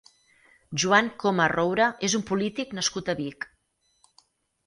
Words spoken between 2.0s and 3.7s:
és un polític nascut a Vic.